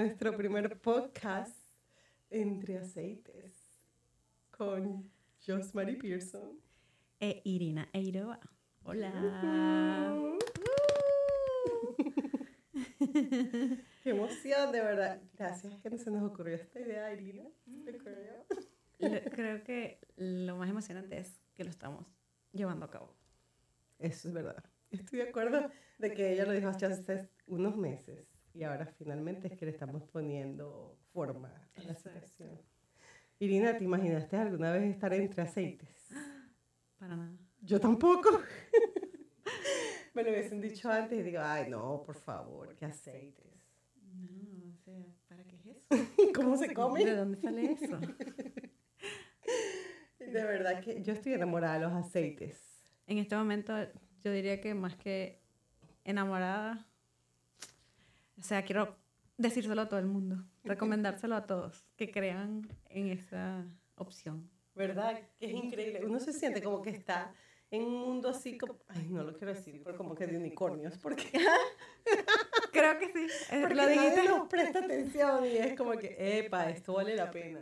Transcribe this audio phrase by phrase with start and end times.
[0.00, 1.54] nuestro primer podcast
[2.30, 3.52] entre aceites
[4.50, 5.10] con
[5.46, 6.58] Josmary Pearson
[7.20, 8.40] e Irina Eiroa.
[8.84, 9.12] Hola.
[14.02, 15.20] Qué emoción, de verdad.
[15.36, 17.44] Gracias que se nos ocurrió esta idea, Irina.
[18.98, 22.06] Creo que lo más emocionante es que lo estamos
[22.52, 23.14] llevando a cabo.
[23.98, 24.64] Eso es verdad.
[24.90, 29.56] Estoy de acuerdo de que ella lo dijo hace unos meses y ahora finalmente es
[29.56, 32.60] que le estamos poniendo forma a la situación.
[33.38, 36.08] Irina, ¿te imaginaste alguna vez estar entre aceites?
[36.98, 37.38] Para nada.
[37.62, 38.28] Yo tampoco.
[40.14, 43.46] Me lo hubiesen dicho antes y digo, ay, no, por favor, ¿qué aceites?
[44.02, 45.86] No, o sea, ¿para qué es eso?
[46.34, 47.04] ¿Cómo se come?
[47.04, 47.98] ¿De dónde sale eso?
[50.18, 52.60] De verdad que yo estoy enamorada de los aceites.
[53.06, 53.72] En este momento
[54.22, 55.40] yo diría que más que
[56.04, 56.89] enamorada,
[58.40, 58.96] o sea, quiero
[59.36, 63.66] decírselo a todo el mundo, recomendárselo a todos, que crean en esa
[63.96, 64.50] opción.
[64.74, 65.20] ¿Verdad?
[65.38, 66.04] Que es increíble.
[66.04, 67.34] Uno se siente como que está
[67.70, 70.98] en un mundo así como, ay, no lo quiero decir, pero como que de unicornios,
[70.98, 71.30] porque
[72.72, 73.26] creo que sí.
[73.60, 77.60] Porque lo dijiste, nos presta atención y es como que, epa, esto vale la pena.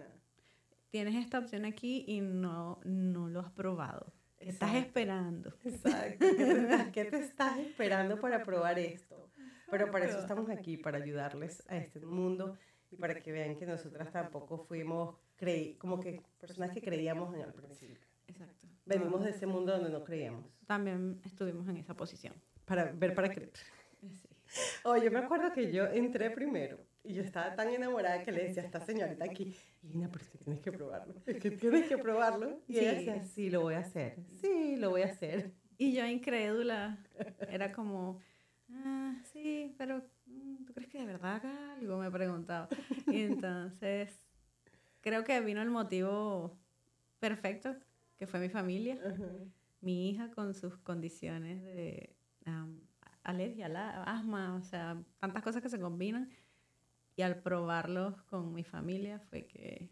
[0.90, 4.12] Tienes esta opción aquí y no, no lo has probado.
[4.38, 5.52] ¿Qué estás esperando?
[5.64, 6.26] Exacto.
[6.92, 9.30] ¿Qué te, estás esperando para probar esto?
[9.70, 12.56] Pero para eso estamos aquí, para ayudarles a este mundo
[12.90, 17.40] y para que vean que nosotras tampoco fuimos creí, como que personas que creíamos en
[17.40, 18.06] el principio.
[18.26, 18.66] Exacto.
[18.84, 20.44] Venimos de ese mundo donde no creíamos.
[20.66, 22.34] También estuvimos en esa posición.
[22.64, 23.52] Para ver para creer.
[24.00, 24.28] Sí.
[24.84, 28.62] Oye, me acuerdo que yo entré primero y yo estaba tan enamorada que le decía
[28.62, 31.98] a esta señorita aquí, Ina, pero es que tienes que probarlo, es que tienes que
[31.98, 32.60] probarlo.
[32.66, 35.52] Y ella decía, sí, lo voy a hacer, sí, lo voy a hacer.
[35.76, 36.98] Y yo incrédula,
[37.48, 38.20] era como,
[38.72, 41.98] ah, sí, pero mm, ¿tú crees que de verdad haga algo?
[41.98, 42.68] Me preguntaba.
[43.06, 44.20] Y entonces,
[45.00, 46.58] creo que vino el motivo
[47.18, 47.76] perfecto,
[48.16, 48.98] que fue mi familia,
[49.80, 52.14] mi hija con sus condiciones de
[53.22, 56.30] alergia, la, asma, o sea, tantas cosas que se combinan.
[57.16, 59.90] Y al probarlos con mi familia fue que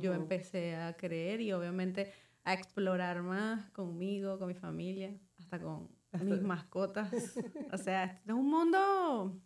[0.00, 2.10] yo empecé a creer y obviamente
[2.42, 7.36] a explorar más conmigo, con mi familia, hasta con mis mascotas.
[7.72, 9.40] o sea, es un mundo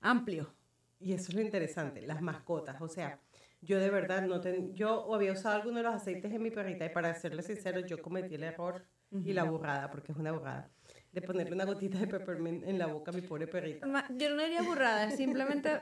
[0.00, 0.54] amplio.
[1.00, 2.80] Y eso es lo interesante, las mascotas.
[2.80, 3.18] O sea,
[3.60, 6.84] yo de verdad no ten, yo había usado algunos de los aceites en mi perrita
[6.84, 10.70] y para serles sincero, yo cometí el error y la burrada, porque es una burrada
[11.12, 13.86] de ponerle una gotita de peppermint en la boca a mi pobre perrita.
[14.16, 15.80] Yo no diría burrada, simplemente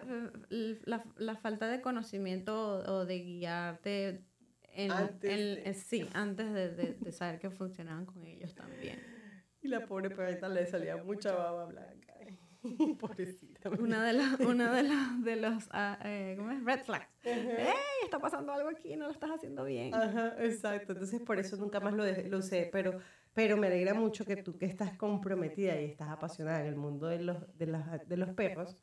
[0.50, 4.25] eh, la, la, falta de conocimiento o de guiarte
[4.72, 9.00] en, antes sí, antes de, de, de, saber que funcionaban con ellos también.
[9.62, 12.15] Y la pobre perrita le salía mucha baba blanca.
[13.00, 13.71] Pobrecita.
[13.71, 16.62] Una de las, una de los, de los uh, eh, ¿cómo es?
[16.65, 17.09] Red flags.
[17.25, 17.75] ¡Ey!
[18.04, 19.94] Está pasando algo aquí, no lo estás haciendo bien.
[19.94, 20.93] Ajá, exacto.
[20.93, 23.00] Entonces por eso nunca más lo, lo usé, pero
[23.32, 27.06] pero me alegra mucho que tú que estás comprometida y estás apasionada en el mundo
[27.06, 28.76] de los, de las, de los perros,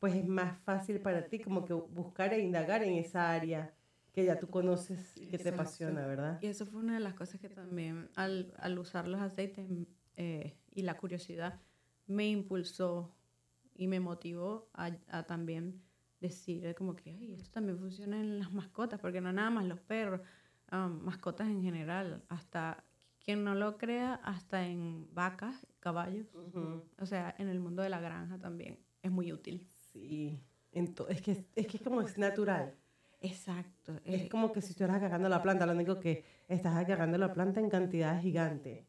[0.00, 3.72] pues es más fácil para ti como que buscar e indagar en esa área
[4.12, 6.38] que ya tú conoces y que te apasiona, ¿verdad?
[6.40, 9.68] Y eso fue una de las cosas que también al, al usar los aceites
[10.16, 11.60] eh, y la curiosidad
[12.06, 13.14] me impulsó
[13.74, 15.82] y me motivó a, a también
[16.20, 19.80] decir como que Ay, esto también funciona en las mascotas, porque no nada más los
[19.80, 20.20] perros,
[20.72, 22.84] um, mascotas en general, hasta
[23.22, 26.26] quien no lo crea, hasta en vacas, caballos,
[26.98, 29.66] o sea, en el mundo de la granja también es muy útil.
[29.92, 30.40] Sí,
[30.72, 32.74] es, que, es que como es natural.
[33.20, 33.98] Exacto.
[34.04, 37.32] Es eh, como que si estuvieras agarrando la planta, lo único que estás agarrando la
[37.32, 38.86] planta en cantidad gigante.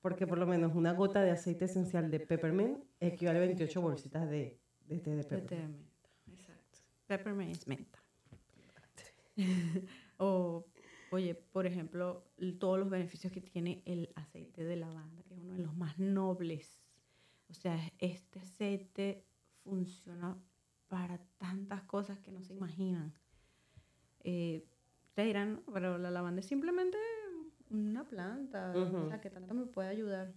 [0.00, 4.28] Porque por lo menos una gota de aceite esencial de peppermint equivale a 28 bolsitas
[4.30, 5.50] de, de té de peppermint.
[5.50, 6.78] De té de menta, exacto.
[7.06, 7.98] Peppermint es menta.
[10.18, 10.64] o
[11.12, 12.24] Oye, por ejemplo,
[12.60, 15.98] todos los beneficios que tiene el aceite de lavanda, que es uno de los más
[15.98, 16.80] nobles.
[17.48, 19.24] O sea, este aceite
[19.64, 20.38] funciona
[20.86, 23.12] para tantas cosas que no se imaginan.
[24.22, 24.64] Eh,
[25.14, 26.96] te dirán, pero la lavanda es simplemente
[27.70, 30.32] una planta, o sea, que tanto me puede ayudar.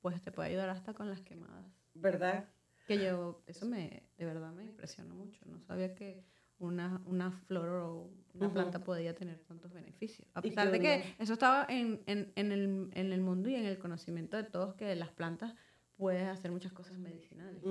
[0.00, 1.64] Pues te puede ayudar hasta con las quemadas.
[1.94, 2.48] ¿Verdad?
[2.86, 5.40] Que yo, eso me, de verdad me impresiona mucho.
[5.46, 6.24] No sabía que
[6.58, 10.28] una, una flor o una planta podía tener tantos beneficios.
[10.34, 13.64] A pesar de que eso estaba en, en, en, el, en, el, mundo y en
[13.64, 15.54] el conocimiento de todos que las plantas
[15.96, 17.62] pueden hacer muchas cosas medicinales.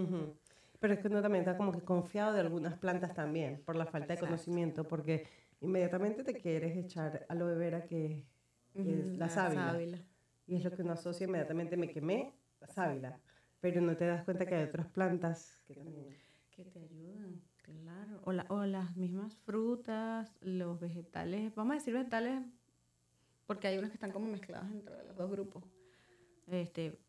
[0.79, 3.85] Pero es que uno también está como que confiado de algunas plantas también, por la
[3.85, 5.27] falta de conocimiento, porque
[5.61, 8.25] inmediatamente te quieres echar aloe vera que,
[8.73, 10.03] es la, sábila.
[10.47, 13.19] Y es lo que uno asocia inmediatamente, me quemé, la sábila.
[13.59, 16.17] Pero no te das cuenta que hay otras plantas que también...
[16.49, 21.93] Que te ayudan Claro, o, la, o las mismas frutas, los vegetales, vamos a decir
[21.93, 22.43] vegetales,
[23.45, 25.63] porque hay unos que están como mezclados entre los dos grupos.
[26.47, 26.99] Este,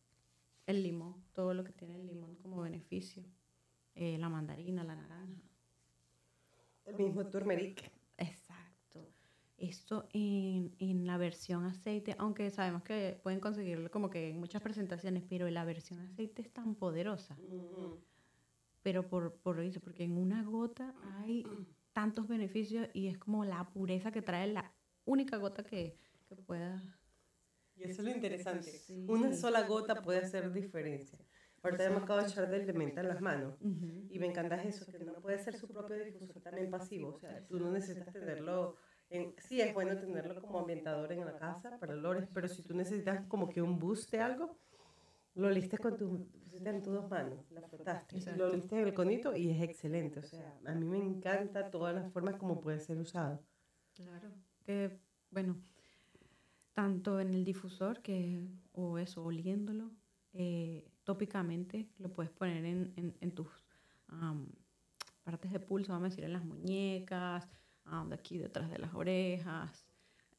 [0.67, 3.25] el limón, todo lo que tiene el limón como beneficio.
[3.95, 5.43] Eh, la mandarina, la naranja.
[6.85, 7.91] El mismo turmeric.
[9.63, 14.61] Esto en, en la versión aceite, aunque sabemos que pueden conseguirlo como que en muchas
[14.61, 17.39] presentaciones, pero la versión aceite es tan poderosa.
[18.83, 21.47] Pero por, por eso, porque en una gota hay
[21.93, 24.73] tantos beneficios y es como la pureza que trae la
[25.05, 25.97] única gota que,
[26.29, 26.83] que pueda.
[27.77, 28.81] Y eso es lo interesante.
[29.07, 31.21] Una sola gota puede hacer diferencia.
[31.63, 33.55] Ahorita me acabo de echar del de menta en las manos.
[34.11, 37.11] Y me encanta eso, que no puede ser su propio difusor también pasivo.
[37.11, 38.75] O sea, tú no necesitas tenerlo...
[39.13, 42.75] En, sí, es bueno tenerlo como ambientador en la casa para olores, pero si tú
[42.75, 44.57] necesitas como que un boost de algo,
[45.35, 49.37] lo listes con tu, en tus dos manos, la frotaste, lo listes en el conito
[49.37, 50.21] y es excelente.
[50.21, 53.43] O sea, a mí me encanta todas las formas como puede ser usado.
[53.95, 54.31] Claro,
[54.65, 54.99] que
[55.31, 55.57] bueno,
[56.73, 59.91] tanto en el difusor que, o eso, oliéndolo,
[60.33, 63.49] eh, tópicamente, lo puedes poner en, en, en tus
[65.23, 67.47] partes de pulso, vamos a decir, en las muñecas,
[68.09, 69.87] de aquí detrás de las orejas.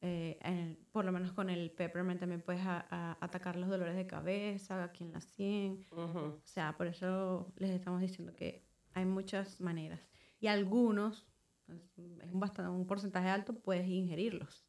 [0.00, 5.04] Eh, por lo menos con el peppermint también puedes atacar los dolores de cabeza, aquí
[5.04, 5.86] en la 100.
[5.90, 10.00] O sea, por eso les estamos diciendo que hay muchas maneras.
[10.40, 11.26] Y algunos,
[11.68, 14.66] es un, bastante, un porcentaje alto, puedes ingerirlos.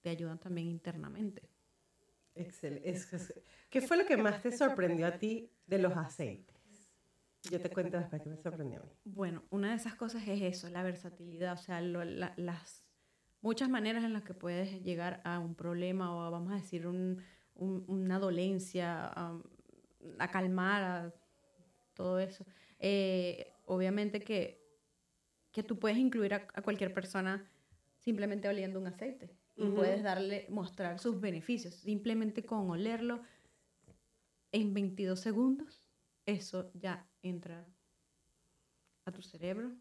[0.00, 1.50] Te ayudan también internamente.
[2.34, 2.98] Excelente.
[3.68, 6.59] ¿Qué fue lo que más te sorprendió a ti de los aceites?
[7.48, 8.82] Yo te cuento después que me sorprendió.
[9.04, 12.84] Bueno, una de esas cosas es eso, la versatilidad, o sea, las
[13.40, 16.86] muchas maneras en las que puedes llegar a un problema o a, vamos a decir,
[16.86, 17.22] un,
[17.54, 19.10] una dolencia,
[20.18, 21.14] a, calmar, a
[21.94, 22.44] todo eso.
[22.78, 24.62] Eh, obviamente que,
[25.52, 27.50] que tú puedes incluir a, cualquier persona
[27.98, 31.74] simplemente oliendo un aceite y puedes darle, mostrar sus beneficios.
[31.74, 33.20] Simplemente con olerlo
[34.52, 35.89] en 22 segundos,
[36.26, 37.66] eso ya entra
[39.04, 39.72] a tu cerebro.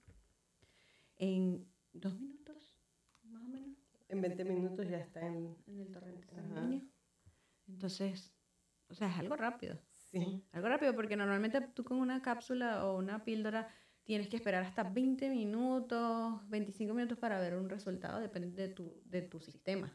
[1.17, 2.79] En dos minutos,
[3.23, 3.77] más o menos.
[4.07, 6.81] En 20 minutos ya está en, en el torrente sanguíneo.
[7.67, 8.33] Entonces,
[8.87, 9.79] o sea, es algo rápido.
[9.93, 10.43] Sí.
[10.51, 13.69] Algo rápido porque normalmente tú con una cápsula o una píldora
[14.03, 18.99] tienes que esperar hasta 20 minutos, 25 minutos para ver un resultado, depende de tu,
[19.05, 19.93] de tu sistema.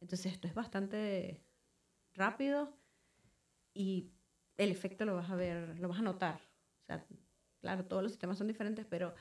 [0.00, 1.42] Entonces esto es bastante
[2.14, 2.78] rápido
[3.74, 4.12] y
[4.56, 6.40] el efecto lo vas a ver, lo vas a notar.
[6.82, 7.04] O sea,
[7.60, 9.14] claro, todos los sistemas son diferentes, pero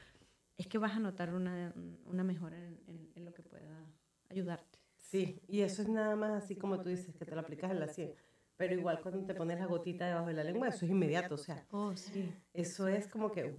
[0.58, 1.74] es que vas a notar una,
[2.06, 3.86] una mejora en, en, lo que pueda
[4.30, 4.80] ayudarte.
[4.98, 7.80] Sí, y eso es nada más así como tú dices, que te lo aplicas en
[7.80, 8.14] la 100.
[8.58, 11.38] Pero igual cuando te pones la gotita debajo de la lengua, eso es inmediato, o
[11.38, 11.66] sea.
[11.72, 12.34] Oh, sí.
[12.54, 13.54] Eso es como que...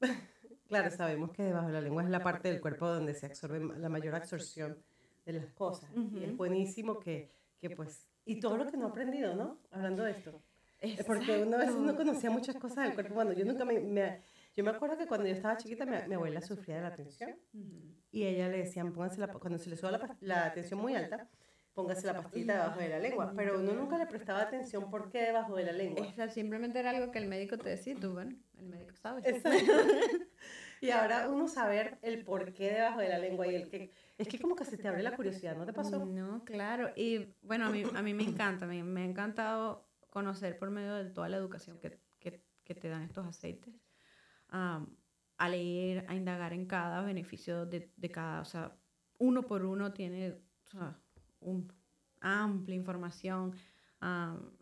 [0.68, 3.60] claro, sabemos que debajo de la lengua es la parte del cuerpo donde se absorbe
[3.78, 4.78] la mayor absorción
[5.26, 5.90] de las cosas.
[6.14, 8.08] Y es buenísimo que, que, pues...
[8.24, 9.58] Y todo lo que no he aprendido, ¿no?
[9.72, 10.40] Hablando de esto.
[10.80, 11.12] Exacto.
[11.12, 13.14] Porque una vez no conocía muchas cosas del cuerpo.
[13.14, 14.22] Cuando yo nunca me, me
[14.54, 17.36] yo me acuerdo que cuando yo estaba chiquita, mi, mi abuela sufría de la tensión
[18.10, 21.28] y ella le decían, pónganse la, cuando se le suba la, la tensión muy alta,
[21.72, 23.32] póngase la pastilla debajo de la lengua.
[23.36, 26.06] Pero uno nunca le prestaba atención por qué debajo de la lengua.
[26.06, 29.22] O sea, simplemente era algo que el médico te decía, tú, bueno, el médico sabe.
[30.80, 33.92] y ahora uno saber el por qué debajo de la lengua y el que...
[34.18, 36.04] Es que como que se te abre la curiosidad, ¿no te pasó?
[36.04, 36.90] No, claro.
[36.96, 40.94] Y bueno, a mí, a mí me encanta, me, me ha encantado conocer por medio
[40.94, 43.74] de toda la educación que, que, que te dan estos aceites
[45.40, 48.76] a leer, a indagar en cada beneficio de, de, cada, o sea,
[49.18, 50.32] uno por uno tiene
[50.66, 51.00] o sea,
[51.40, 51.72] un,
[52.20, 53.54] amplia información.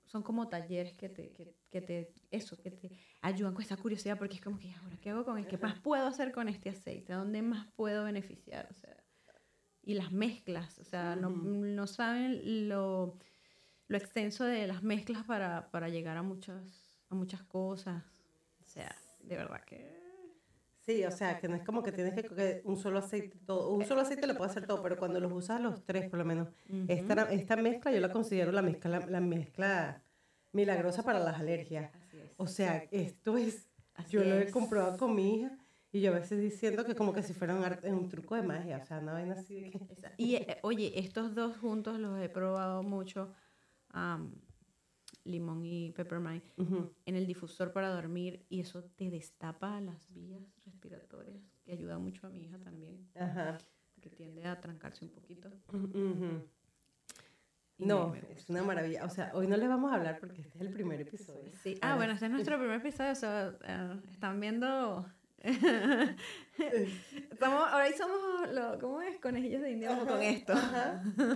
[0.06, 2.90] son como talleres que te, que, que, te, eso, que te
[3.22, 5.44] ayudan con esa curiosidad porque es como que, ahora, ¿qué hago con?
[5.44, 7.12] ¿Qué más puedo hacer con este aceite?
[7.12, 8.68] ¿Dónde más puedo beneficiar?
[8.70, 8.96] O sea,
[9.82, 13.18] y las mezclas, o sea, no, no saben lo,
[13.88, 16.62] lo extenso de las mezclas para, para llegar a muchas,
[17.08, 18.04] a muchas cosas.
[18.64, 19.98] O sea, de verdad que...
[20.80, 23.84] Sí, o sea, que no es como que tienes que un solo aceite, todo, un
[23.84, 26.48] solo aceite lo puede hacer todo, pero cuando los usas los tres, por lo menos,
[26.86, 30.02] esta, esta mezcla yo la considero la mezcla, la, mezcla
[30.52, 31.90] milagrosa para las alergias.
[32.38, 33.68] O sea, esto es,
[34.08, 35.58] yo lo he comprobado con mi hija
[35.92, 38.78] y yo a veces diciendo que como que si fuera un, un truco de magia,
[38.82, 39.80] o sea, no vaina así de que...
[40.16, 43.30] Y eh, oye, estos dos juntos los he probado mucho
[45.24, 51.42] limón y peppermint, en el difusor para dormir y eso te destapa las vías respiratorias,
[51.64, 53.08] que ayuda mucho a mi hija también,
[54.00, 55.50] que tiende a trancarse un poquito.
[57.78, 59.04] No, es una maravilla.
[59.04, 61.52] O sea, hoy no le vamos a hablar porque este es el primer episodio.
[61.62, 61.78] Sí.
[61.80, 63.12] Ah, bueno, este es nuestro primer episodio.
[63.12, 65.06] O sea, eh, están viendo
[67.30, 69.18] Estamos, ahora somos, lo, ¿cómo es?
[69.20, 70.54] Conejillos de India con esto.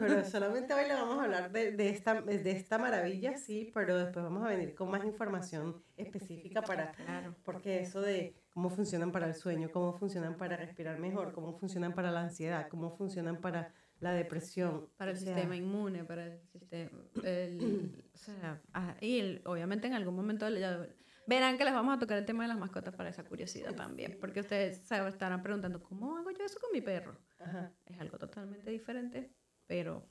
[0.00, 3.96] Pero solamente hoy le vamos a hablar de, de, esta, de esta maravilla, sí, pero
[3.96, 6.90] después vamos a venir con más información específica para...
[6.92, 7.36] Claro.
[7.44, 11.94] Porque eso de cómo funcionan para el sueño, cómo funcionan para respirar mejor, cómo funcionan
[11.94, 14.88] para la ansiedad, cómo funcionan para la depresión.
[14.96, 16.90] Para el o sea, sistema inmune, para el sistema...
[17.22, 20.88] El, o sea, ah, y el- obviamente en algún momento ya
[21.26, 24.18] verán que les vamos a tocar el tema de las mascotas para esa curiosidad también,
[24.20, 27.16] porque ustedes se estarán preguntando, ¿cómo hago yo eso con mi perro?
[27.38, 27.72] Ajá.
[27.86, 29.32] Es algo totalmente diferente,
[29.66, 30.08] pero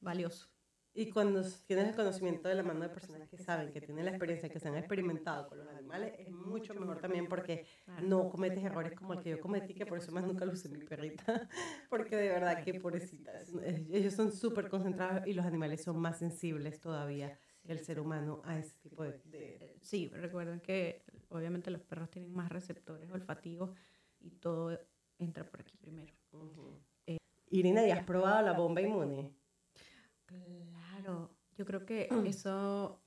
[0.00, 0.48] valioso.
[0.92, 4.10] Y cuando tienes el conocimiento de la mano de personas que saben, que tienen la
[4.10, 7.64] experiencia, que se han experimentado con los animales, es mucho mejor también porque
[8.02, 10.68] no cometes errores como el que yo cometí, que por eso más nunca lo usé
[10.68, 11.48] mi perrita,
[11.90, 13.52] porque de verdad que pobrecitas,
[13.92, 18.58] ellos son súper concentrados y los animales son más sensibles todavía el ser humano a
[18.58, 19.12] ese tipo de...
[19.24, 23.70] de- Sí, recuerden que obviamente los perros tienen más receptores olfativos
[24.20, 24.78] y todo
[25.18, 26.12] entra por aquí primero.
[27.52, 29.34] Irina, ¿y has probado la bomba inmune?
[30.26, 33.02] Claro, yo creo que eso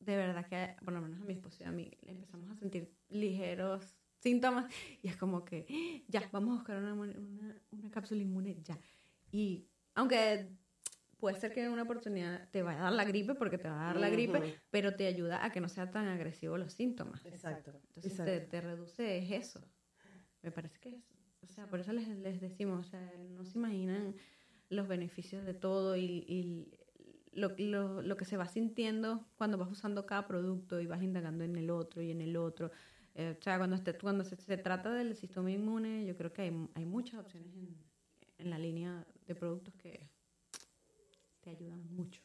[0.00, 2.56] de verdad que, por lo menos a mi esposo y a mí, le empezamos a
[2.56, 7.90] sentir ligeros síntomas y es como que, "Ah, ya, vamos a buscar una, una, una
[7.90, 8.78] cápsula inmune ya.
[9.30, 10.48] Y aunque
[11.24, 13.80] puede ser que en una oportunidad te vaya a dar la gripe porque te va
[13.80, 17.24] a dar la gripe, pero te ayuda a que no sean tan agresivos los síntomas.
[17.24, 17.70] Exacto.
[17.86, 18.30] Entonces exacto.
[18.30, 19.60] te, te reduce es eso.
[20.42, 21.02] Me parece que es,
[21.40, 23.00] o sea, por eso les, les decimos, o sea,
[23.30, 24.14] no se imaginan
[24.68, 26.74] los beneficios de todo y, y
[27.32, 31.42] lo, lo, lo que se va sintiendo cuando vas usando cada producto y vas indagando
[31.42, 32.70] en el otro y en el otro.
[33.14, 36.42] Eh, o sea, cuando, este- cuando se, se trata del sistema inmune, yo creo que
[36.42, 37.78] hay, hay muchas opciones en,
[38.36, 40.12] en la línea de productos que
[41.44, 42.20] te ayudan mucho.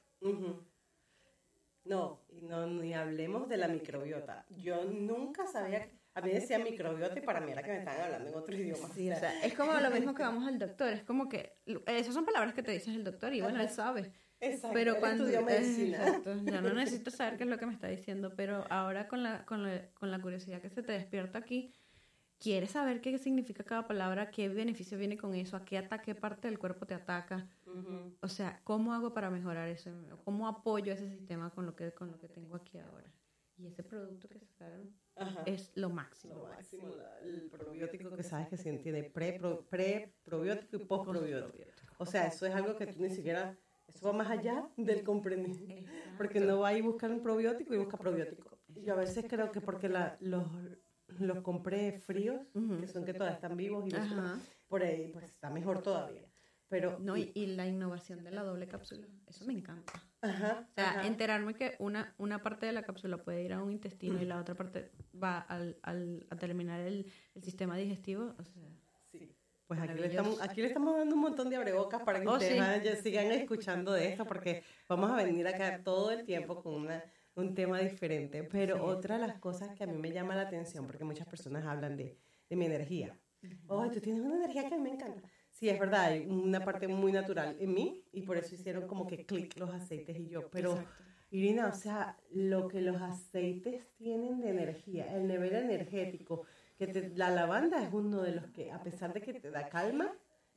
[1.86, 4.46] No, no, ni hablemos de la microbiota.
[4.50, 8.02] Yo nunca sabía, que- a mí decía microbiota y para mí era que me estaban
[8.02, 8.90] hablando en otro idioma.
[8.94, 11.58] Sí, o sea, es como lo mismo que vamos al doctor, es como que
[11.88, 14.12] esas son palabras que te dices el doctor y bueno, él sabe.
[14.42, 15.98] Exacto, Pero él cuando estudió eh, medicina.
[15.98, 19.22] exacto, ya no necesito saber qué es lo que me está diciendo, pero ahora con
[19.24, 21.74] la, con la, con la curiosidad que se te despierta aquí,
[22.40, 26.48] quieres saber qué significa cada palabra, qué beneficio viene con eso, a qué ataque parte
[26.48, 27.48] del cuerpo te ataca.
[27.66, 28.16] Ujú.
[28.22, 29.92] O sea, ¿cómo hago para mejorar eso?
[30.24, 33.12] ¿Cómo apoyo ese sistema con lo que, con lo que tengo aquí ahora?
[33.58, 35.44] Y ese producto que sacaron Ajá.
[35.46, 36.36] es lo máximo.
[36.36, 36.88] Lo máximo,
[37.24, 41.78] el probiótico que sabes que sí tiene pre, pro- pre probiótico y post probiótico.
[41.98, 45.58] O sea, eso es algo que tú ni siquiera, eso va más allá del comprender.
[46.18, 48.58] Porque no va a ir buscar un probiótico y busca probiótico.
[48.70, 50.48] Yo a veces creo que porque la, los,
[51.20, 52.80] los compré fríos, Ujú.
[52.80, 54.08] que son que todavía están vivos y los-
[54.68, 56.24] por ahí pues está mejor todavía.
[56.68, 59.92] Pero, No, y, y la innovación de la doble cápsula, eso me encanta.
[60.22, 61.08] ajá, O sea, ajá.
[61.08, 64.40] enterarme que una, una parte de la cápsula puede ir a un intestino y la
[64.40, 68.36] otra parte va al, al, a terminar el, el sistema digestivo.
[68.38, 68.62] O sea,
[69.12, 69.36] Sí.
[69.66, 72.34] Pues aquí le, estamos, aquí le estamos dando un montón de abrebocas para que Oh,
[72.34, 73.04] ustedes sí.
[73.04, 77.04] sigan escuchando de esto, porque vamos a venir acá todo el tiempo con una,
[77.40, 78.44] un tema diferente.
[78.44, 81.66] Pero otra de las cosas que a mí me llama la atención, porque muchas personas
[81.66, 82.18] hablan de,
[82.50, 83.18] de mi energía.
[83.68, 85.22] Oh, tú tienes una energía que a mí me encanta.
[85.50, 89.08] Sí, es verdad, hay una parte muy natural en mí y por eso hicieron como
[89.08, 90.50] que clic los aceites y yo.
[90.50, 90.84] Pero.
[91.32, 96.42] Irina, o sea, lo que los aceites tienen de energía, el nivel energético,
[96.76, 99.70] que te- la lavanda es uno de los que, a pesar de que te da
[99.70, 100.12] calma,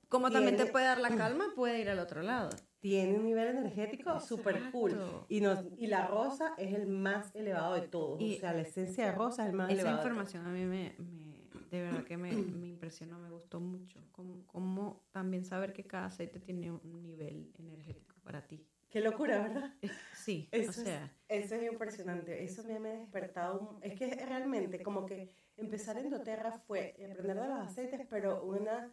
[0.08, 2.48] como también te puede dar la calma, puede ir al otro lado.
[2.82, 5.00] Tiene un nivel energético súper cool.
[5.28, 8.20] Y, nos, y la rosa es el más elevado de todos.
[8.20, 9.96] Y o sea, la esencia de rosa es el más Esa elevado.
[9.98, 14.00] de información a mí me, me- de verdad que me, me impresionó, me gustó mucho.
[14.10, 18.66] Como, como también saber que cada aceite tiene un nivel energético para ti.
[18.90, 19.74] Qué locura, ¿verdad?
[19.80, 22.42] Es- sí, Eso, o sea, es, eso es impresionante.
[22.42, 23.60] Eso me, me ha despertado.
[23.60, 28.42] un- es que realmente, como que empezar en doTERRA fue aprender de los aceites, pero
[28.44, 28.92] una.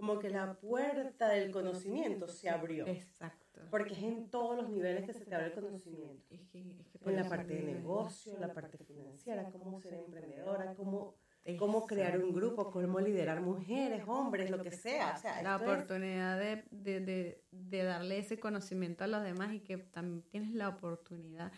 [0.00, 2.86] Como que la puerta del conocimiento se abrió.
[2.86, 3.60] exacto.
[3.70, 6.24] Porque es en todos los niveles que se te abre el conocimiento.
[6.34, 10.74] Es que, es que En la parte de negocio, la parte financiera, cómo ser emprendedora,
[10.74, 11.14] cómo,
[11.58, 15.14] cómo crear un grupo, cómo liderar mujeres, hombres, lo que sea.
[15.16, 19.22] O sea, la esto es- oportunidad de, de, de, de darle ese conocimiento a los
[19.22, 21.52] demás y que también tienes la oportunidad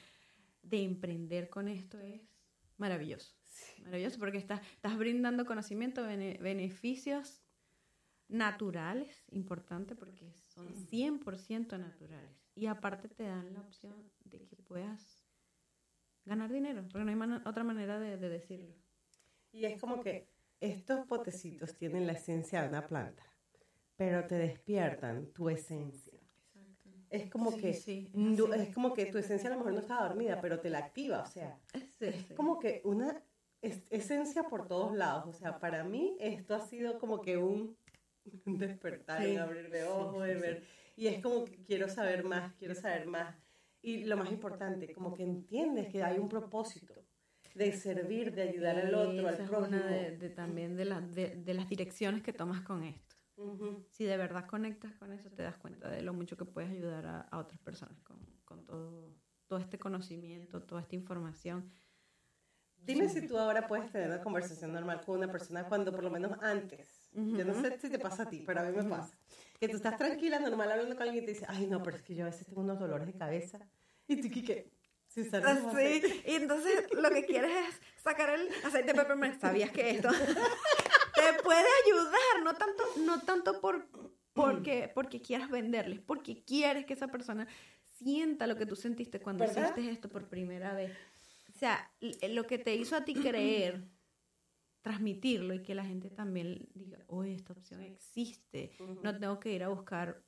[0.62, 2.20] de emprender con esto es
[2.78, 3.36] maravilloso.
[3.84, 7.41] Maravilloso porque estás, estás brindando conocimiento, bene- beneficios
[8.32, 12.36] naturales, importante porque son 100% naturales.
[12.54, 15.24] Y aparte te dan la opción de que puedas
[16.24, 18.74] ganar dinero, porque no hay mana- otra manera de, de decirlo.
[19.52, 20.28] Y es como que
[20.60, 23.24] estos potecitos tienen la esencia de una planta,
[23.96, 26.18] pero te despiertan tu esencia.
[26.18, 26.90] Exacto.
[27.10, 28.10] Es como Sí, que sí,
[28.54, 31.22] es como que tu esencia a lo mejor no estaba dormida, pero te la activa,
[31.22, 31.60] o sea,
[31.98, 33.22] Sí, es como que una
[33.60, 35.26] es esencia por todos lados.
[35.28, 37.76] O sea, para mí esto ha sido como que un
[38.46, 39.32] despertar, Sí.
[39.32, 40.64] un abrir de ojos, de ver.
[40.96, 43.36] Y es como que quiero saber más, quiero saber más.
[43.80, 46.94] Y lo más importante, como que entiendes que hay un propósito
[47.54, 49.66] de servir, de ayudar al otro, al es prójimo.
[49.68, 53.16] una de, de también de, la- de, de las direcciones que tomas con esto.
[53.36, 53.86] Ujú.
[53.90, 57.06] Si de verdad conectas con eso, te das cuenta de lo mucho que puedes ayudar
[57.06, 59.16] a, a otras personas con, con todo,
[59.48, 61.70] todo este conocimiento, toda esta información.
[62.76, 66.10] Dime si tú ahora puedes tener una conversación normal con una persona cuando por lo
[66.10, 69.16] menos antes, yo no sé si te pasa a ti, pero a mí me pasa,
[69.60, 72.02] que tú estás tranquila, normal, hablando con alguien y te dice, ay no, pero es
[72.02, 73.58] que yo a veces tengo unos dolores de cabeza.
[74.08, 74.70] Y tú, ¿qué?
[75.14, 75.28] Sí,
[76.26, 79.38] y entonces lo que quieres es sacar el aceite de peppermint.
[79.38, 80.08] ¿Sabías que esto
[81.14, 82.42] te puede ayudar?
[82.42, 83.86] No tanto, no tanto por,
[84.32, 87.46] porque, porque quieras venderles, porque quieres que esa persona
[87.98, 89.64] sienta lo que tú sentiste cuando ¿Verdad?
[89.64, 90.92] hiciste esto por primera vez.
[91.54, 91.90] O sea,
[92.30, 93.82] lo que te hizo a ti creer,
[94.82, 98.72] transmitirlo y que la gente también diga, oye, esta opción existe.
[99.02, 100.22] No tengo que ir a buscar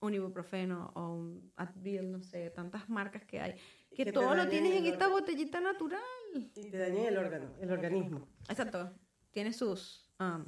[0.00, 3.54] un ibuprofeno o un Advil, no sé, tantas marcas que hay.
[3.94, 6.00] Que, todo lo tienes en esta botellita natural.
[6.34, 8.26] Y te dañan el órgano, el organismo.
[8.48, 8.92] Exacto.
[9.30, 10.44] Tiene sus um,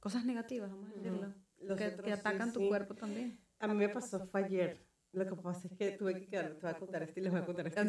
[0.00, 1.34] cosas negativas, vamos a decirlo.
[1.58, 2.68] Que, otros que sí, atacan tu sí.
[2.68, 3.38] cuerpo también.
[3.58, 4.87] A mí me pasó, fue ayer.
[5.12, 7.32] Lo que pasa es que tuve que quedar, te voy a contar esto y les
[7.32, 7.80] voy a contar esto.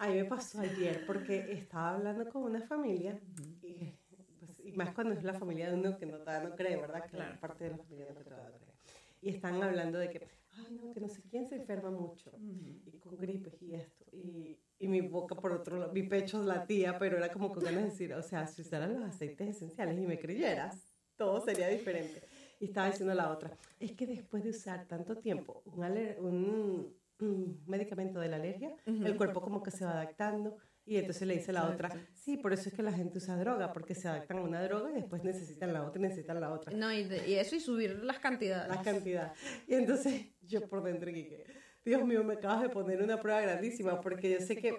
[0.00, 3.20] A mí me pasó ayer porque estaba hablando con una familia
[3.62, 3.92] y,
[4.40, 7.04] pues, y más cuando es la familia de uno que no, no cree, ¿verdad?
[7.04, 7.34] Que Claro.
[7.34, 8.74] es parte de la familia uno que no cree.
[9.22, 12.98] Y están hablando de que, ay, no, que no sé quién se enferma mucho y
[12.98, 14.04] con gripes y esto.
[14.12, 17.84] Y, y mi boca por otro lado, mi pecho latía, pero era como con ganas
[17.84, 20.76] de decir, o sea, si usaran los aceites esenciales y me creyeras,
[21.16, 22.22] todo sería diferente.
[22.60, 26.94] Y estaba diciendo la otra, es que después de usar tanto tiempo un, aler- un,
[27.20, 30.56] un medicamento de la alergia, el cuerpo como que se va adaptando.
[30.86, 33.72] Y entonces le dice la otra, sí, por eso es que la gente usa droga,
[33.72, 36.76] porque se adaptan a una droga y después necesitan la otra y necesitan la otra
[36.76, 38.68] No, y, de- y eso y subir las cantidades.
[38.68, 39.32] la cantidad.
[39.66, 41.44] Y entonces yo por dentro dije,
[41.86, 44.76] Dios mío, me acabas de poner una prueba grandísima porque yo sé que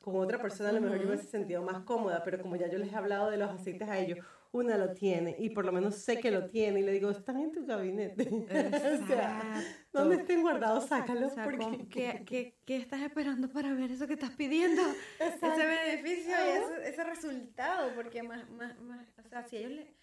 [0.00, 2.68] con otra persona a lo mejor yo me hubiese sentido más cómoda, pero como ya
[2.68, 4.18] yo les he hablado de los aceites a ellos,
[4.52, 7.38] una lo tiene y por lo menos sé que lo tiene y le digo, están
[7.38, 8.28] en tu gabinete.
[9.02, 9.62] o sea,
[9.92, 11.26] donde estén guardados, sácalo.
[11.26, 11.58] O sea, porque...
[11.58, 14.82] ¿cómo- ¿qué, qué, qué estás esperando para ver eso que estás pidiendo?
[15.18, 19.72] Ese beneficio y ese, ese resultado, porque más, más, más, o sea, si a ellos
[19.72, 19.94] le-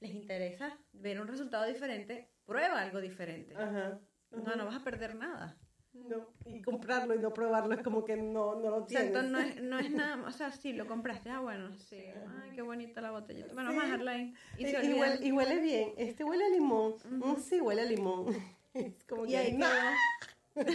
[0.00, 3.54] les interesa ver un resultado diferente, prueba algo diferente.
[3.56, 4.00] Ajá.
[4.32, 5.56] No, no vas a perder nada.
[5.94, 9.06] No, y comprarlo y no probarlo es como que no, no lo O sea, tienes.
[9.08, 11.96] entonces no es, no es nada, más- o sea, sí, lo compraste, ah, bueno, sí,
[11.96, 14.34] ay, qué bonita la botellita, bueno, vamos a dejarla ahí.
[14.58, 15.92] Y, Y, se y huele, y huele bien.
[15.98, 16.94] Este huele a limón.
[17.04, 18.26] Mm, sí, huele a limón.
[18.74, 19.66] Es como Y que ahí no.
[20.54, 20.66] quedó.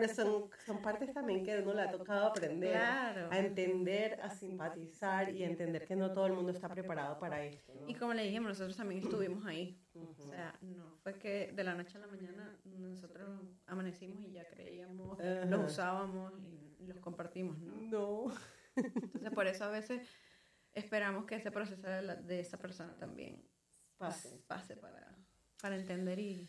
[0.00, 2.72] Pero son, son partes también que uno le ha tocado aprender.
[2.72, 3.28] Claro.
[3.30, 7.44] A entender, a simpatizar y a entender que no todo el mundo está preparado para
[7.44, 7.72] esto.
[7.74, 7.88] ¿no?
[7.88, 9.78] Y como le dijimos, nosotros también estuvimos ahí.
[9.94, 13.28] O sea, no fue que de la noche a la mañana nosotros
[13.66, 16.32] amanecimos y ya creíamos, los usábamos
[16.78, 17.74] y los compartimos, ¿no?
[17.76, 18.32] No.
[18.76, 20.00] Entonces, por eso a veces
[20.72, 23.44] esperamos que ese proceso de, la- de esa persona también
[23.98, 24.42] Pase.
[24.46, 25.14] pase para,
[25.60, 26.48] para entender y,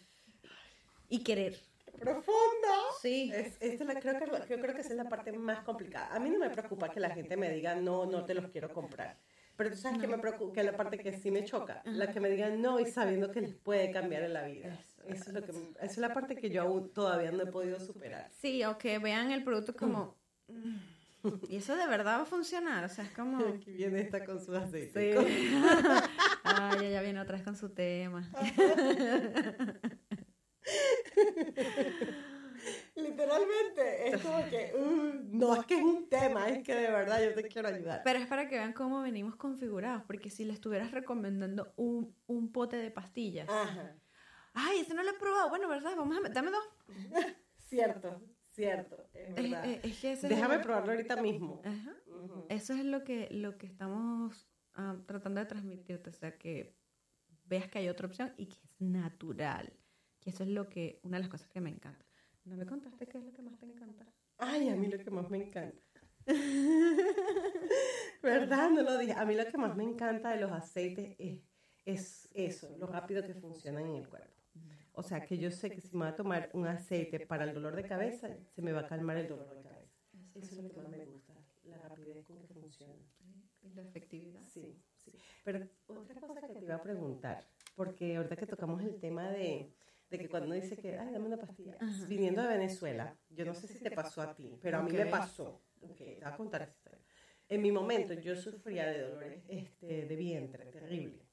[1.09, 1.59] y querer.
[1.99, 2.69] Profundo.
[3.01, 3.31] Sí.
[3.33, 6.13] Es, es la, creo, que, yo creo que esa es la parte más complicada.
[6.15, 8.71] A mí no me preocupa que la gente me diga, no, no te los quiero
[8.73, 9.17] comprar.
[9.55, 12.19] Pero tú sabes que me preocupa, que la parte que sí me choca, la que
[12.19, 14.79] me digan no y sabiendo que les puede cambiar en la vida.
[15.07, 17.79] Eso es, lo que, esa es la parte que yo aún todavía no he podido
[17.79, 18.29] superar.
[18.31, 20.15] Sí, o que vean el producto como...
[20.47, 20.77] "Mm,
[21.49, 23.37] Y eso de verdad va a funcionar, o sea, es como...
[23.61, 25.17] Aquí viene esta con su aceite.
[25.21, 25.55] Sí.
[26.43, 28.29] Ay, ella viene otra vez con su tema.
[32.95, 37.21] Literalmente, es como que, uh, no es que es un tema, es que de verdad
[37.23, 38.01] yo te quiero ayudar.
[38.03, 42.51] Pero es para que vean cómo venimos configurados, porque si le estuvieras recomendando un, un
[42.51, 43.95] pote de pastillas, Ajá,
[44.53, 45.93] ay, ese no lo he probado, bueno, ¿verdad?
[45.97, 46.63] Vamos a, dame dos.
[47.57, 48.21] cierto,
[48.51, 49.65] cierto, es verdad.
[49.65, 51.61] es- es que ese Déjame probarlo ahorita mismo.
[51.65, 51.95] Ajá.
[52.49, 56.77] Eso es lo que, lo que estamos ah, tratando de transmitirte, o sea, que
[57.45, 59.73] veas que hay otra opción y que es natural.
[60.23, 62.05] Que eso es lo que, una de las cosas que me encanta.
[62.45, 64.05] ¿No me contaste qué es lo que más te encanta?
[64.37, 65.81] Ay, a mí lo que más me encanta.
[68.23, 68.69] ¿Verdad?
[68.69, 69.13] No lo dije.
[69.13, 71.41] A mí lo que más me encanta de los aceites es,
[71.85, 74.33] es eso, lo rápido que funcionan en el cuerpo.
[74.93, 77.53] O sea, que yo sé que si me voy a tomar un aceite para el
[77.53, 79.91] dolor de cabeza, se me va a calmar el dolor de cabeza.
[80.35, 81.33] Eso es lo que más me gusta,
[81.63, 82.93] la rapidez con que funciona.
[83.63, 84.41] Y la efectividad.
[84.45, 85.11] Sí, sí.
[85.43, 87.43] Pero otra cosa que te iba a preguntar,
[87.75, 89.73] porque ahorita que tocamos el tema de,
[90.13, 91.75] de que cuando dice que, ay, dame una pastilla,
[92.07, 95.07] viniendo de Venezuela, yo no sé si te pasó a ti, pero a mí me
[95.07, 95.63] pasó.
[95.81, 96.99] Ok, te voy a contar esta historia.
[97.49, 101.25] En mi momento yo sufría de dolores este, de vientre, terrible.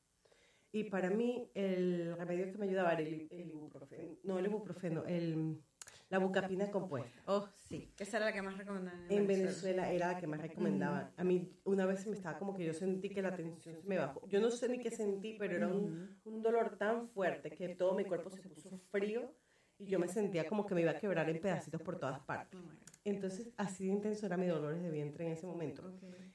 [0.72, 5.04] Y para mí el remedio que me ayudaba era el, el ibuprofeno, no el ibuprofeno,
[5.04, 5.62] el
[6.10, 7.22] la bucapina compuesta.
[7.26, 7.94] Oh, sí.
[7.98, 9.06] Esa era la que más recomendaban.
[9.08, 9.90] En, Venezuela.
[9.90, 11.12] era la que más recomendaban.
[11.16, 13.96] A mí una vez me estaba como que yo sentí que la tensión se me
[13.96, 14.26] bajó.
[14.28, 17.94] Yo no sé ni qué sentí, pero era un, un dolor tan fuerte que todo
[17.94, 19.32] mi cuerpo se puso frío
[19.78, 22.60] y yo me sentía como que me iba a quebrar en pedacitos por todas partes.
[23.04, 25.90] Entonces, así de intenso era mi dolores de vientre en ese momento.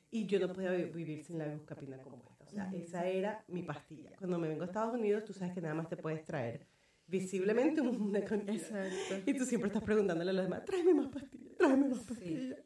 [0.09, 2.45] Y yo no podía vivir sin la buscapina compuesta.
[2.45, 4.11] O sea, esa era mi pastilla.
[4.17, 6.65] Cuando me vengo a Estados Unidos, tú sabes que nada más te puedes traer
[7.07, 8.85] visiblemente una cantidad.
[8.87, 9.29] Exacto.
[9.29, 12.59] Y tú siempre estás preguntándole a los demás, tráeme más pastillas, tráeme más pastillas.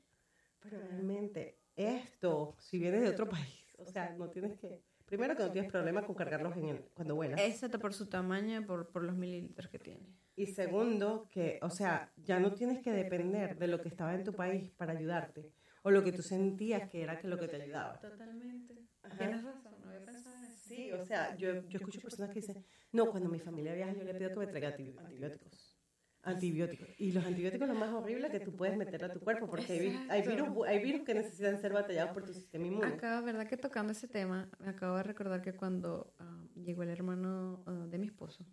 [0.60, 4.82] Pero realmente, esto, si vienes de otro país, o sea, no tienes que...
[5.06, 7.40] Primero que no tienes problema con cargarlos en el, cuando vuelas.
[7.42, 10.06] Exacto, por su tamaño, por, por los mililitros que tiene.
[10.36, 14.24] Y segundo, que, o sea, ya no tienes que depender de lo que estaba en
[14.24, 17.60] tu país para ayudarte, o lo que tú sentías que era que lo que te
[17.60, 18.00] ayudaba.
[18.00, 18.86] Totalmente.
[19.18, 20.36] Tienes razón, no había pensado
[20.70, 24.04] Sí, o sea, yo, yo escucho personas que dicen, no, cuando mi familia viaja yo
[24.04, 25.76] le pido que me traiga antibióticos.
[26.22, 26.90] Antibióticos.
[27.00, 30.22] Y los antibióticos lo más horrible que tú puedes meterle a tu cuerpo, porque hay,
[30.22, 32.88] virus, hay virus que necesitan ser batallados por tu sistema inmune.
[32.88, 33.48] Acá, ¿verdad?
[33.48, 37.88] Que tocando ese tema, me acabo de recordar que cuando ah, llegó el hermano ah,
[37.90, 38.46] de mi esposo,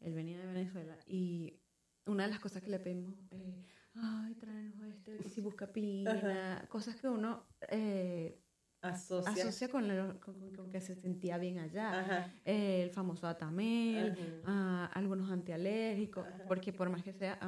[0.00, 1.60] él venía de Venezuela, y
[2.06, 3.62] una de las cosas que le pedimos, eh,
[3.94, 7.46] ay, tráenos esto, que si busca pina, cosas que uno...
[7.68, 8.40] Eh,
[8.82, 12.32] asocia, con, con, que se sentía bien allá.
[12.44, 17.38] el famoso atamel, ah, algunos antialérgicos, porque por más que sea,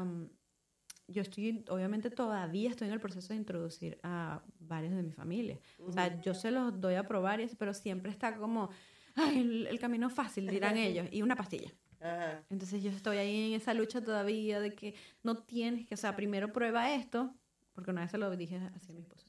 [1.09, 5.59] yo estoy, obviamente todavía estoy en el proceso de introducir a varios de mi familia.
[5.79, 8.71] O sea, yo se los doy a probar, pero siempre está como,
[9.17, 11.73] Ay, el, camino fácil, dirán ellos, y una pastilla.
[12.51, 16.15] Entonces yo estoy ahí en esa lucha todavía de que no tienes que, o sea,
[16.15, 17.35] primero prueba esto,
[17.73, 19.27] porque una vez se lo dije así a mi esposo.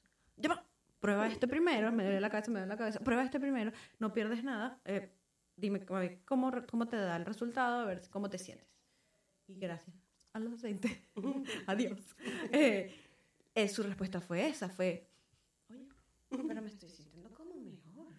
[1.06, 3.72] ¡Ya prueba este primero, me duele la cabeza, me duele la cabeza, prueba este primero,
[4.00, 5.12] no pierdes nada, eh,
[5.56, 8.68] dime cómo, cómo te da el resultado, a ver cómo te sientes.
[9.48, 9.96] Y gracias
[10.34, 10.92] a los aceites,
[11.68, 12.00] adiós.
[12.52, 12.92] Eh,
[13.54, 15.08] eh, su respuesta fue esa, fue,
[15.70, 15.88] oye,
[16.30, 18.14] pero me estoy sintiendo como mejor.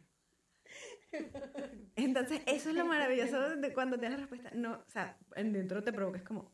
[1.96, 4.50] Entonces, eso es lo maravilloso de cuando tienes la respuesta.
[4.54, 6.52] No, o sea, dentro te provoca, es como,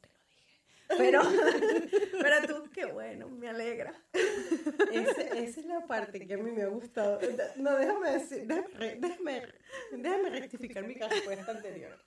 [0.88, 1.22] pero,
[2.20, 3.94] pero tú, qué bueno, me alegra.
[4.92, 7.18] esa es la parte que a mí me ha gustado.
[7.56, 9.48] No, déjame decir, déjame,
[9.92, 11.98] déjame, rectificar mi respuesta anterior.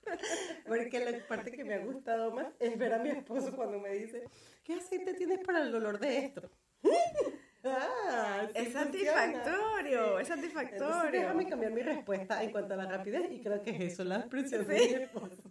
[0.66, 3.90] Porque la parte que me ha gustado más es ver a mi esposo cuando me
[3.90, 4.24] dice,
[4.64, 6.50] ¿qué aceite tienes para el dolor de esto?
[7.68, 11.20] Ah, es satisfactorio, es satisfactorio.
[11.20, 14.18] déjame cambiar mi respuesta en cuanto a la rapidez y creo que es eso, la
[14.18, 15.42] expresión de mi esposo.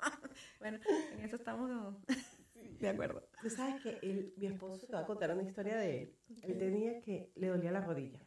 [0.58, 0.78] bueno,
[1.12, 1.94] en eso estamos
[2.80, 3.28] de acuerdo.
[3.42, 6.16] Tú sabes que él, mi esposo te va a contar una historia de él.
[6.42, 8.20] Él tenía que, le dolía la rodilla.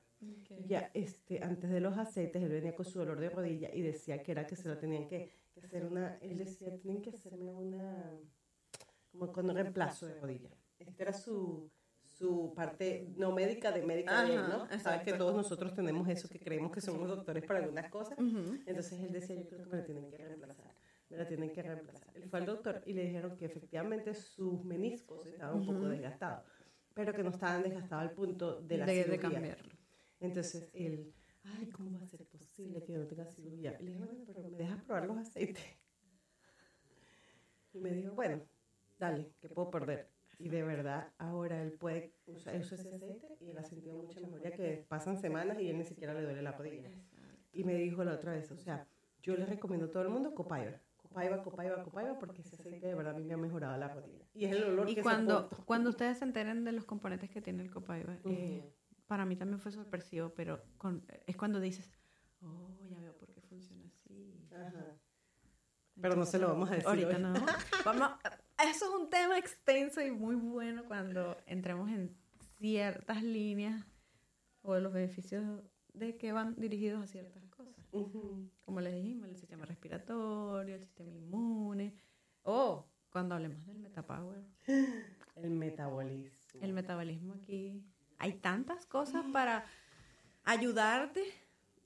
[0.66, 4.24] Ya, este, antes de los aceites, él venía con su dolor de rodilla y decía
[4.24, 8.10] que era que se lo tenían que, hacer una, él decía, tienen que hacerme una,
[9.12, 10.50] como con un reemplazo de rodilla.
[10.80, 14.68] Esta era su, su parte no médica de médica de él, ¿no?
[14.80, 18.18] Sabes que todos nosotros tenemos eso, que creemos que somos doctores para algunas cosas.
[18.18, 20.73] Entonces él decía, yo creo que me lo tienen que reemplazar
[21.14, 22.10] me la tienen que reemplazar.
[22.16, 26.44] Él fue al doctor y le dijeron que efectivamente sus meniscos estaban un poco desgastados,
[26.94, 29.72] pero que no estaban desgastados al punto de la de, cambiarlo.
[30.20, 33.78] Entonces él, ay, ¿cómo va a ser posible que no tenga cirugía?
[33.80, 35.64] Y le dije, bueno, pero me dejas probar los aceites.
[37.74, 38.42] Y me dijo, bueno,
[38.98, 40.10] dale, que puedo perder.
[40.40, 44.52] Y de verdad, ahora él puede usar ese aceite y él ha sentido mucha mejoría
[44.52, 46.90] que pasan semanas y él ni siquiera le duele la rodilla.
[47.52, 48.88] Y me dijo la otra vez, o sea,
[49.22, 50.82] yo le recomiendo a todo el mundo Copaiba.
[51.14, 54.26] Copaiba, Copaiba, Copaiba, porque ese aceite de verdad a mí me ha mejorado la rodilla.
[54.34, 57.40] Y es el olor y que cuando, cuando ustedes se enteren de los componentes que
[57.40, 58.74] tiene el Copaiba, eh,
[59.06, 61.92] para mí también fue sorpresivo, pero con, es cuando dices,
[62.42, 64.50] oh, ya veo por qué funciona así.
[66.02, 67.34] pero no se lo vamos a decir ahorita, no.
[67.86, 68.10] Vamos,
[68.58, 72.18] eso es un tema extenso y muy bueno cuando entremos en
[72.58, 73.86] ciertas líneas
[74.64, 75.62] o los beneficios
[75.94, 77.43] de que van dirigidos a ciertas
[78.66, 81.94] como les dijimos, el sistema respiratorio, el sistema inmune.
[82.44, 84.44] O cuando hablemos del metapower.
[85.36, 86.62] El metabolismo.
[86.62, 87.84] El metabolismo aquí.
[88.20, 89.66] Hay tantas cosas para
[90.44, 91.24] ayudarte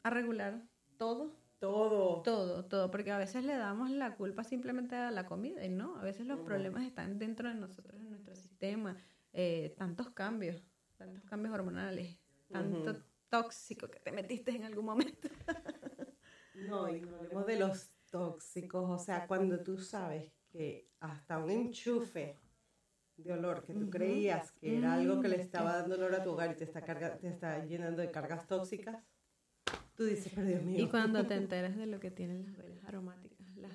[0.03, 0.61] a regular
[0.97, 1.31] todo.
[1.59, 2.21] Todo.
[2.23, 2.91] Todo, todo.
[2.91, 5.95] Porque a veces le damos la culpa simplemente a la comida y no.
[5.95, 8.97] A veces los problemas están dentro de nosotros, en nuestro sistema.
[9.31, 10.61] Eh, tantos cambios,
[10.97, 12.19] tantos cambios hormonales,
[12.51, 15.29] tanto tóxico que te metiste en algún momento.
[16.57, 21.49] No, y no hablemos de los tóxicos, o sea, cuando tú sabes que hasta un
[21.49, 22.39] enchufe
[23.17, 26.31] de olor que tú creías que era algo que le estaba dando olor a tu
[26.31, 29.03] hogar y te está, carga, te está llenando de cargas tóxicas,
[29.95, 30.83] tú dices, pero Dios mío.
[30.83, 33.57] Y cuando te enteras de lo que tienen las velas aromáticas.
[33.57, 33.73] Las...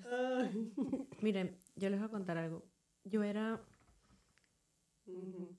[1.20, 2.64] Miren, yo les voy a contar algo.
[3.04, 3.60] Yo era...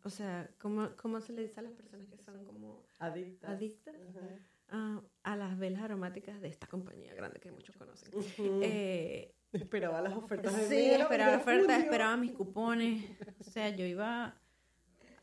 [0.04, 3.96] O sea, ¿cómo, ¿cómo se le dice a las personas que son como adictas, adictas
[5.24, 8.12] a las velas aromáticas de esta compañía grande que muchos conocen?
[8.62, 13.06] eh, Esperaba las ofertas de Sí, esperaba ofertas, esperaba mis cupones.
[13.40, 14.36] O sea, yo iba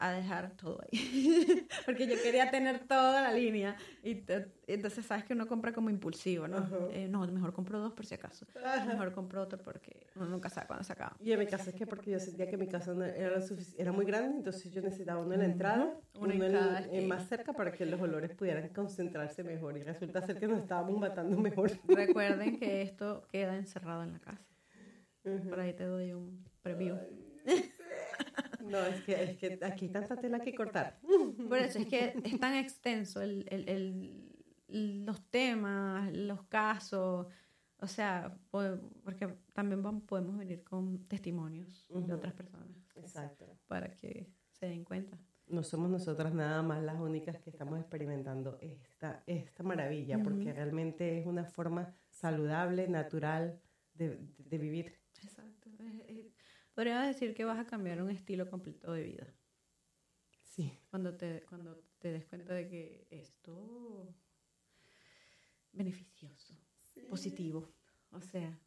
[0.01, 1.69] a dejar todo ahí.
[1.87, 3.77] Porque yo quería tener toda la línea.
[4.03, 4.25] Y
[4.67, 6.67] entonces sabes que uno compra como impulsivo, ¿no?
[6.91, 8.47] Eh, no, mejor compro dos por si acaso.
[8.87, 11.15] Mejor compro otro porque uno nunca sabe cuándo se acaba.
[11.21, 13.41] Y en mi caso es que porque yo sentía que mi casa no era,
[13.77, 17.53] era muy grande, entonces yo necesitaba uno en la entrada, uno, en, en, más cerca
[17.53, 19.77] para que los olores pudieran concentrarse mejor.
[19.77, 21.71] Y resulta ser que nos estábamos matando mejor.
[21.89, 24.47] Recuerden que esto queda encerrado en la casa.
[25.23, 26.97] Por ahí te doy un preview.
[28.63, 31.01] No, es que, es que aquí hay tanta tela que cortar.
[31.49, 33.69] Por eso es que es tan extenso el, el,
[34.69, 37.27] el, los temas, los casos,
[37.81, 42.69] o sea, porque también podemos venir con testimonios de otras personas.
[42.95, 43.47] Exacto.
[43.67, 45.19] Para que se den cuenta.
[45.47, 51.19] No somos nosotras nada más las únicas que estamos experimentando esta, esta maravilla, porque realmente
[51.19, 53.59] es una forma saludable, natural
[53.95, 55.00] de, de vivir.
[56.81, 57.01] Exacto.
[57.01, 59.27] Podría decir que vas a cambiar un estilo completo de vida.
[60.43, 60.73] Sí.
[60.91, 64.15] Cuando te, cuando te des cuenta de que esto
[65.73, 66.55] beneficioso,
[67.09, 67.69] positivo,
[68.11, 68.59] o sea,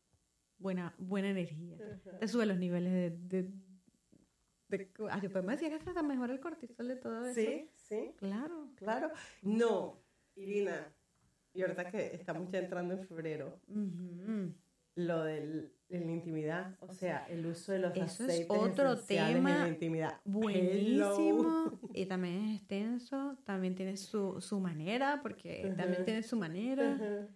[0.57, 1.77] buena, buena energía.
[2.19, 3.09] Te sube los niveles de...
[3.09, 3.51] de,
[4.69, 7.41] de ah, podemos decir que hasta mejor el cortisol de todo eso.
[7.41, 8.13] Sí, sí.
[8.17, 8.69] Claro.
[8.75, 9.11] Claro.
[9.41, 10.03] No,
[10.35, 10.87] Irina,
[11.53, 13.59] y ahorita que estamos ya entrando en febrero,
[14.95, 18.97] lo del en la intimidad, o sea, el uso de los Eso aceites es otro
[18.97, 20.19] tema en la intimidad.
[20.25, 27.27] buenísimo y también es extenso, también tiene su, su manera, porque también tiene su manera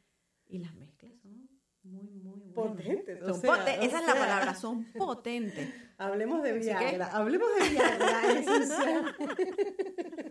[0.47, 1.47] y las mezclas son
[1.83, 3.19] muy, muy potentes.
[3.19, 5.71] Son potentes, esa es la palabra, son potentes.
[5.99, 9.15] Hablemos de Viagra, hablemos de Viagra.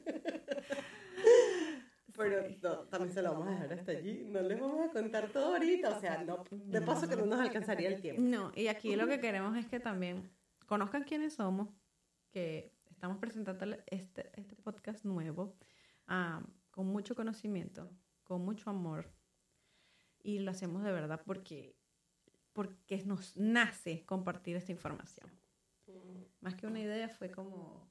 [2.16, 4.24] Pero también se lo vamos a dejar hasta allí.
[4.30, 5.96] No les vamos a contar todo ahorita.
[5.96, 8.22] O sea, no, de paso que no nos alcanzaría el tiempo.
[8.22, 10.30] No, y aquí lo que queremos es que también
[10.66, 11.68] conozcan quiénes somos,
[12.30, 15.56] que estamos presentando este, este podcast nuevo,
[16.70, 17.90] con mucho conocimiento,
[18.24, 19.12] con mucho amor.
[20.22, 21.76] Y lo hacemos de verdad porque,
[22.52, 25.30] porque nos nace compartir esta información.
[26.40, 27.90] Más que una idea fue como,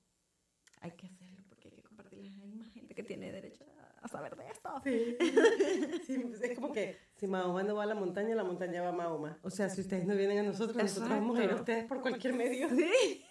[0.82, 2.32] hay que hacerlo porque hay que compartirla.
[2.44, 3.64] Hay más gente que tiene derecho
[4.06, 4.70] a saber de esto.
[4.84, 5.18] Sí.
[6.28, 8.94] Pues es como que si Mahoma no va a la montaña, la montaña va a
[8.94, 9.39] Mahoma.
[9.41, 12.02] O sea, si ustedes no vienen a nosotros, nosotros vamos a ir a ustedes por
[12.02, 12.70] cualquier medio.
[12.70, 13.26] Sí.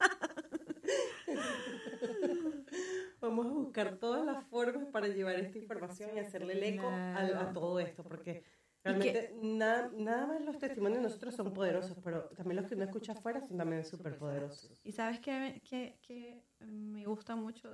[3.20, 7.52] vamos a buscar todas las formas para llevar esta información y hacerle el eco a,
[7.52, 8.44] todo esto, porque
[8.82, 12.84] realmente nada, nada más los testimonios de nosotros son poderosos, pero también los que uno
[12.84, 14.80] escucha afuera son también súper poderosos.
[14.84, 17.68] Y sabes que, que, que me gusta mucho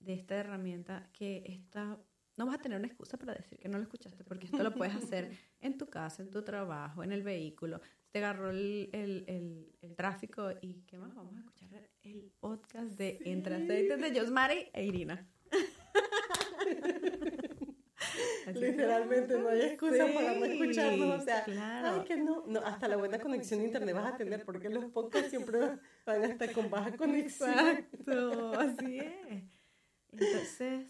[0.00, 1.98] de esta herramienta que está
[2.38, 4.72] no vas a tener una excusa para decir que no lo escuchaste, porque esto lo
[4.72, 5.30] puedes hacer
[5.60, 7.80] en tu casa, en tu trabajo, en el vehículo.
[8.12, 11.14] Te agarró el, el, el, el tráfico y ¿qué más?
[11.14, 15.28] Vamos a escuchar el podcast de Entre Aceites de Josmari e Irina.
[18.54, 21.20] Literalmente no hay excusa para no escucharnos.
[21.20, 24.44] O sea, ay, que no, no, hasta la buena conexión de internet vas a tener,
[24.44, 25.58] porque los podcasts siempre
[26.06, 27.50] van a estar con baja conexión.
[27.50, 29.57] Exacto, así es.
[30.12, 30.86] Entonces,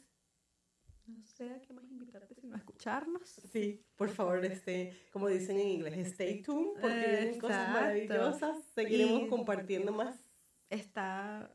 [1.07, 3.29] no sé a qué más invitarte sino a escucharnos.
[3.51, 8.65] Sí, por favor, este, como dicen en inglés, stay tuned, porque vienen cosas maravillosas.
[8.75, 10.17] Seguiremos compartiendo más.
[10.71, 11.51] Está,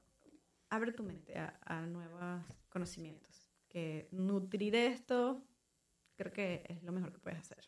[0.70, 3.50] abre tu mente a, a nuevos conocimientos.
[3.70, 5.44] Que nutrir esto,
[6.16, 7.64] creo que es lo mejor que puedes hacer.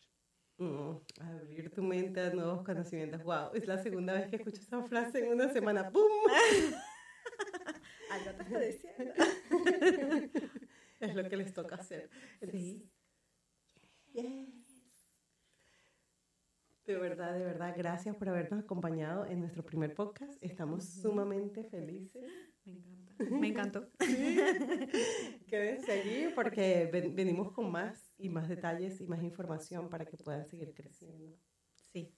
[0.58, 3.22] Mm, abrir tu mente a nuevos conocimientos.
[3.22, 5.90] Wow, es la segunda vez que escucho esa frase en una semana.
[5.90, 6.02] ¡Pum!
[8.10, 9.14] Algo te está diciendo.
[11.00, 12.10] es lo que les toca hacer.
[12.50, 12.90] Sí.
[16.86, 20.40] De verdad, de verdad, gracias por habernos acompañado en nuestro primer podcast.
[20.40, 22.24] Estamos sumamente felices.
[22.64, 23.24] Me encanta.
[23.30, 23.88] Me encantó.
[25.48, 30.46] Quédense allí porque venimos con más y más detalles y más información para que puedan
[30.46, 31.36] seguir creciendo.
[31.92, 32.14] Sí,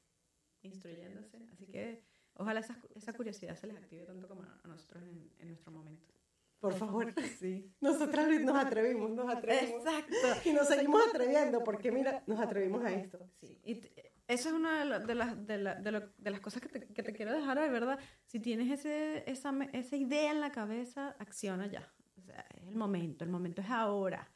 [0.63, 1.39] instruyéndose.
[1.51, 2.05] Así que
[2.39, 6.15] ojalá esa, esa curiosidad se les active tanto como a nosotros en, en nuestro momento.
[6.61, 7.15] Por favor.
[7.39, 7.71] Sí.
[7.81, 9.87] Nosotras nos atrevimos, nos atrevimos.
[9.87, 10.17] Exacto.
[10.45, 13.19] Y nos seguimos atreviendo porque, mira, nos atrevimos a esto.
[13.41, 13.61] Sí.
[13.65, 13.81] Y
[14.27, 17.61] esa es una de, las, de, de, las cosas que te, que te, quiero dejar
[17.61, 17.99] de verdad.
[18.27, 21.93] Si tienes ese, esa, esa idea en la cabeza, acciona ya.
[22.19, 24.29] O sea, es el momento, el momento es ahora.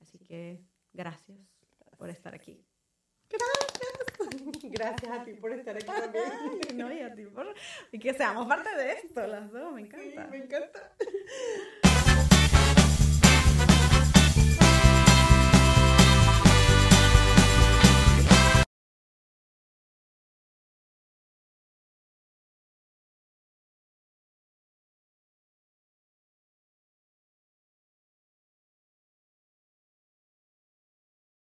[0.00, 1.38] Así que gracias
[1.98, 2.64] por estar aquí.
[3.28, 3.75] Gracias.
[4.62, 6.78] Gracias a ti por estar aquí también.
[6.78, 7.54] no, y a ti por...
[7.92, 10.24] Y que seamos parte de esto, las dos, me encanta.
[10.24, 10.92] Sí, me encanta.